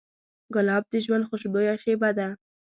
[0.53, 2.27] ګلاب د ژوند خوشبویه شیبه ده.